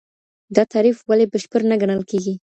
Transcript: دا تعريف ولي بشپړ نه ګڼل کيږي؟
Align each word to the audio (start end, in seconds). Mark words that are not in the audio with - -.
دا 0.55 0.63
تعريف 0.71 0.97
ولي 1.09 1.25
بشپړ 1.31 1.61
نه 1.69 1.75
ګڼل 1.81 2.01
کيږي؟ 2.09 2.33